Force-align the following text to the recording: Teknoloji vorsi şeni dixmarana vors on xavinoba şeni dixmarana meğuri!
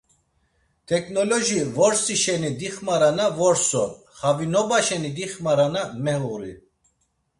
Teknoloji 0.89 1.59
vorsi 1.75 2.15
şeni 2.23 2.51
dixmarana 2.59 3.27
vors 3.37 3.69
on 3.83 3.91
xavinoba 4.19 4.77
şeni 4.87 5.09
dixmarana 5.17 5.83
meğuri! 6.03 6.53